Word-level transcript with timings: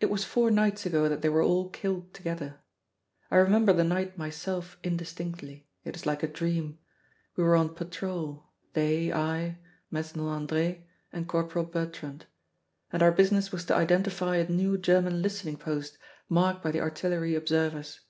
It 0.00 0.10
was 0.10 0.24
four 0.24 0.50
nights 0.50 0.84
ago 0.86 1.08
that 1.08 1.22
they 1.22 1.28
were 1.28 1.40
all 1.40 1.68
killed 1.68 2.12
together. 2.12 2.58
I 3.30 3.36
remember 3.36 3.72
the 3.72 3.84
night 3.84 4.18
myself 4.18 4.76
indistinctly 4.82 5.68
it 5.84 5.94
is 5.94 6.04
like 6.04 6.24
a 6.24 6.26
dream. 6.26 6.80
We 7.36 7.44
were 7.44 7.54
on 7.54 7.76
patrol 7.76 8.48
they, 8.72 9.12
I, 9.12 9.58
Mesnil 9.88 10.26
Andre, 10.26 10.84
and 11.12 11.28
Corporal 11.28 11.66
Bertrand; 11.66 12.26
and 12.92 13.04
our 13.04 13.12
business 13.12 13.52
was 13.52 13.64
to 13.66 13.76
identify 13.76 14.34
a 14.34 14.48
new 14.48 14.76
German 14.76 15.22
listening 15.22 15.58
post 15.58 15.96
marked 16.28 16.60
by 16.64 16.72
the 16.72 16.80
artillery 16.80 17.36
observers. 17.36 18.00